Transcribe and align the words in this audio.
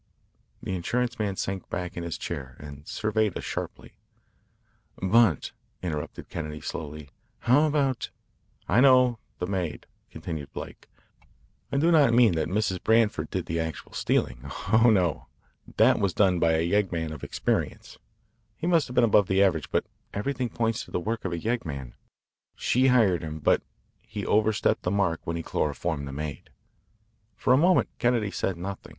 The 0.63 0.73
insurance 0.73 1.19
man 1.19 1.35
sank 1.35 1.69
back 1.69 1.95
in 1.95 2.01
his 2.01 2.17
chair 2.17 2.55
and 2.59 2.87
surveyed 2.87 3.37
us 3.37 3.43
sharply. 3.43 3.93
"But," 4.99 5.51
interrupted 5.83 6.27
Kennedy 6.27 6.59
slowly, 6.59 7.11
"how 7.41 7.67
about" 7.67 8.09
"I 8.67 8.81
know 8.81 9.19
the 9.37 9.45
maid," 9.45 9.85
continued 10.09 10.51
Blake. 10.53 10.89
"I 11.71 11.77
do 11.77 11.91
not 11.91 12.15
mean 12.15 12.33
that 12.33 12.47
Mrs. 12.47 12.81
Branford 12.83 13.29
did 13.29 13.45
the 13.45 13.59
actual 13.59 13.93
stealing. 13.93 14.39
Oh, 14.73 14.89
no. 14.91 15.27
That 15.77 15.99
was 15.99 16.15
done 16.15 16.39
by 16.39 16.53
a 16.53 16.67
yeggman 16.67 17.11
of 17.13 17.23
experience. 17.23 17.99
He 18.57 18.65
must 18.65 18.87
have 18.87 18.95
been 18.95 19.03
above 19.03 19.27
the 19.27 19.43
average, 19.43 19.69
but 19.69 19.85
everything 20.15 20.49
points 20.49 20.83
to 20.85 20.89
the 20.89 20.99
work 20.99 21.25
of 21.25 21.31
a 21.31 21.37
yeggman. 21.37 21.93
She 22.55 22.87
hired 22.87 23.21
him. 23.21 23.37
But 23.37 23.61
he 24.01 24.25
overstepped 24.25 24.81
the 24.81 24.89
mark 24.89 25.21
when 25.25 25.35
he 25.37 25.43
chloroformed 25.43 26.07
the 26.07 26.11
maid." 26.11 26.49
For 27.35 27.53
a 27.53 27.55
moment 27.57 27.87
Kennedy 27.99 28.31
said 28.31 28.57
nothing. 28.57 28.89